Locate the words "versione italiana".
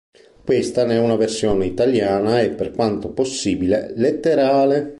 1.15-2.41